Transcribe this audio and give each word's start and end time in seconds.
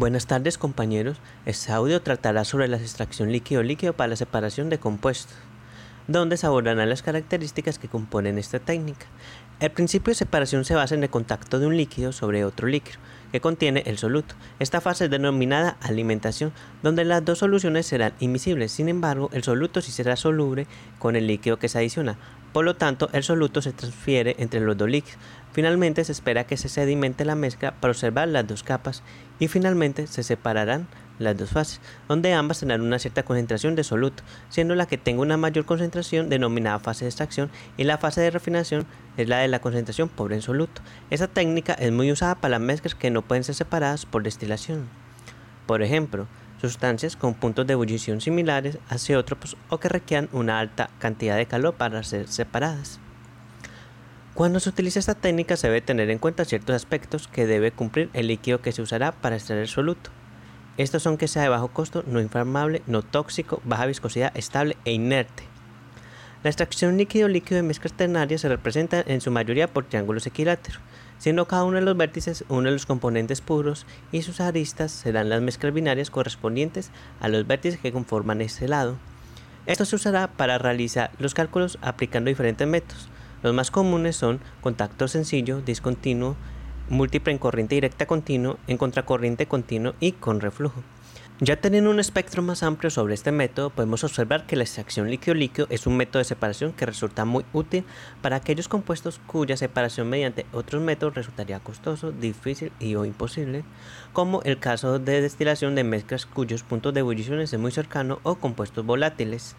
Buenas 0.00 0.26
tardes 0.26 0.56
compañeros, 0.56 1.18
este 1.44 1.72
audio 1.72 2.00
tratará 2.00 2.46
sobre 2.46 2.68
la 2.68 2.78
extracción 2.78 3.30
líquido-líquido 3.32 3.92
para 3.92 4.08
la 4.08 4.16
separación 4.16 4.70
de 4.70 4.78
compuestos, 4.78 5.36
donde 6.10 6.36
se 6.36 6.46
abordarán 6.46 6.88
las 6.88 7.02
características 7.02 7.78
que 7.78 7.88
componen 7.88 8.36
esta 8.36 8.58
técnica. 8.58 9.06
El 9.60 9.70
principio 9.70 10.10
de 10.10 10.16
separación 10.16 10.64
se 10.64 10.74
basa 10.74 10.94
en 10.94 11.02
el 11.02 11.10
contacto 11.10 11.58
de 11.58 11.66
un 11.66 11.76
líquido 11.76 12.12
sobre 12.12 12.44
otro 12.44 12.66
líquido, 12.66 12.98
que 13.30 13.40
contiene 13.40 13.84
el 13.86 13.98
soluto. 13.98 14.34
Esta 14.58 14.80
fase 14.80 15.04
es 15.04 15.10
denominada 15.10 15.76
alimentación, 15.82 16.52
donde 16.82 17.04
las 17.04 17.24
dos 17.24 17.38
soluciones 17.38 17.86
serán 17.86 18.14
invisibles, 18.18 18.72
sin 18.72 18.88
embargo 18.88 19.30
el 19.32 19.44
soluto 19.44 19.82
sí 19.82 19.92
será 19.92 20.16
soluble 20.16 20.66
con 20.98 21.14
el 21.14 21.26
líquido 21.26 21.58
que 21.58 21.68
se 21.68 21.78
adiciona, 21.78 22.16
por 22.52 22.64
lo 22.64 22.74
tanto 22.74 23.08
el 23.12 23.22
soluto 23.22 23.62
se 23.62 23.72
transfiere 23.72 24.34
entre 24.38 24.60
los 24.60 24.76
dos 24.76 24.88
líquidos. 24.88 25.18
Finalmente 25.52 26.04
se 26.04 26.12
espera 26.12 26.44
que 26.44 26.56
se 26.56 26.68
sedimente 26.68 27.24
la 27.24 27.36
mezcla 27.36 27.72
para 27.72 27.92
observar 27.92 28.28
las 28.28 28.46
dos 28.46 28.62
capas 28.64 29.02
y 29.38 29.46
finalmente 29.46 30.06
se 30.06 30.22
separarán 30.24 30.88
las 31.20 31.36
dos 31.36 31.50
fases, 31.50 31.80
donde 32.08 32.32
ambas 32.32 32.60
tendrán 32.60 32.80
una 32.80 32.98
cierta 32.98 33.22
concentración 33.22 33.76
de 33.76 33.84
soluto, 33.84 34.22
siendo 34.48 34.74
la 34.74 34.86
que 34.86 34.98
tenga 34.98 35.22
una 35.22 35.36
mayor 35.36 35.64
concentración 35.64 36.28
denominada 36.28 36.80
fase 36.80 37.04
de 37.04 37.10
extracción 37.10 37.50
y 37.76 37.84
la 37.84 37.98
fase 37.98 38.20
de 38.20 38.30
refinación 38.30 38.86
es 39.16 39.28
la 39.28 39.38
de 39.38 39.48
la 39.48 39.60
concentración 39.60 40.08
pobre 40.08 40.34
en 40.34 40.42
soluto. 40.42 40.82
Esta 41.10 41.28
técnica 41.28 41.74
es 41.74 41.92
muy 41.92 42.10
usada 42.10 42.34
para 42.34 42.52
las 42.52 42.60
mezclas 42.60 42.94
que 42.94 43.10
no 43.10 43.22
pueden 43.22 43.44
ser 43.44 43.54
separadas 43.54 44.06
por 44.06 44.22
destilación. 44.22 44.88
Por 45.66 45.82
ejemplo, 45.82 46.26
sustancias 46.60 47.16
con 47.16 47.34
puntos 47.34 47.66
de 47.66 47.74
ebullición 47.74 48.20
similares 48.20 48.78
a 48.88 48.98
ceótropos 48.98 49.56
o 49.68 49.78
que 49.78 49.88
requieran 49.88 50.28
una 50.32 50.58
alta 50.58 50.90
cantidad 50.98 51.36
de 51.36 51.46
calor 51.46 51.74
para 51.74 52.02
ser 52.02 52.28
separadas. 52.28 52.98
Cuando 54.34 54.60
se 54.60 54.70
utiliza 54.70 54.98
esta 54.98 55.14
técnica 55.14 55.56
se 55.56 55.66
debe 55.66 55.80
tener 55.80 56.08
en 56.10 56.18
cuenta 56.18 56.44
ciertos 56.44 56.74
aspectos 56.74 57.28
que 57.28 57.46
debe 57.46 57.72
cumplir 57.72 58.10
el 58.14 58.28
líquido 58.28 58.62
que 58.62 58.72
se 58.72 58.80
usará 58.80 59.12
para 59.12 59.36
extraer 59.36 59.62
el 59.62 59.68
soluto. 59.68 60.10
Estos 60.76 61.02
son 61.02 61.16
que 61.16 61.28
sea 61.28 61.42
de 61.42 61.48
bajo 61.48 61.68
costo, 61.68 62.04
no 62.06 62.20
inflamable, 62.20 62.82
no 62.86 63.02
tóxico, 63.02 63.60
baja 63.64 63.86
viscosidad, 63.86 64.36
estable 64.36 64.76
e 64.84 64.92
inerte. 64.92 65.44
La 66.42 66.48
extracción 66.48 66.96
líquido-líquido 66.96 67.56
de 67.56 67.62
mezclas 67.62 67.92
ternarias 67.92 68.40
se 68.40 68.48
representa 68.48 69.04
en 69.06 69.20
su 69.20 69.30
mayoría 69.30 69.68
por 69.68 69.84
triángulos 69.84 70.26
equiláteros, 70.26 70.80
siendo 71.18 71.46
cada 71.46 71.64
uno 71.64 71.76
de 71.76 71.84
los 71.84 71.96
vértices 71.96 72.44
uno 72.48 72.64
de 72.64 72.72
los 72.72 72.86
componentes 72.86 73.42
puros 73.42 73.84
y 74.10 74.22
sus 74.22 74.40
aristas 74.40 74.90
serán 74.90 75.28
las 75.28 75.42
mezclas 75.42 75.74
binarias 75.74 76.10
correspondientes 76.10 76.90
a 77.20 77.28
los 77.28 77.46
vértices 77.46 77.78
que 77.78 77.92
conforman 77.92 78.40
este 78.40 78.68
lado. 78.68 78.96
Esto 79.66 79.84
se 79.84 79.96
usará 79.96 80.28
para 80.28 80.56
realizar 80.56 81.10
los 81.18 81.34
cálculos 81.34 81.78
aplicando 81.82 82.30
diferentes 82.30 82.66
métodos, 82.66 83.10
los 83.42 83.54
más 83.54 83.70
comunes 83.70 84.16
son 84.16 84.40
contacto 84.60 85.08
sencillo, 85.08 85.62
discontinuo, 85.62 86.36
múltiple 86.90 87.32
en 87.32 87.38
corriente 87.38 87.76
directa 87.76 88.04
continuo, 88.04 88.58
en 88.66 88.76
contracorriente 88.76 89.46
continuo 89.46 89.94
y 90.00 90.12
con 90.12 90.40
reflujo. 90.40 90.82
Ya 91.42 91.56
teniendo 91.56 91.88
un 91.88 92.00
espectro 92.00 92.42
más 92.42 92.62
amplio 92.62 92.90
sobre 92.90 93.14
este 93.14 93.32
método, 93.32 93.70
podemos 93.70 94.04
observar 94.04 94.44
que 94.44 94.56
la 94.56 94.64
extracción 94.64 95.08
líquido-líquido 95.08 95.68
es 95.70 95.86
un 95.86 95.96
método 95.96 96.18
de 96.18 96.24
separación 96.24 96.74
que 96.74 96.84
resulta 96.84 97.24
muy 97.24 97.46
útil 97.54 97.86
para 98.20 98.36
aquellos 98.36 98.68
compuestos 98.68 99.22
cuya 99.26 99.56
separación 99.56 100.10
mediante 100.10 100.44
otros 100.52 100.82
métodos 100.82 101.14
resultaría 101.14 101.58
costoso, 101.60 102.12
difícil 102.12 102.72
y 102.78 102.94
o 102.94 103.06
imposible, 103.06 103.64
como 104.12 104.42
el 104.42 104.58
caso 104.58 104.98
de 104.98 105.22
destilación 105.22 105.74
de 105.74 105.84
mezclas 105.84 106.26
cuyos 106.26 106.62
puntos 106.62 106.92
de 106.92 107.00
ebullición 107.00 107.40
es 107.40 107.56
muy 107.56 107.72
cercano 107.72 108.20
o 108.22 108.34
compuestos 108.34 108.84
volátiles. 108.84 109.56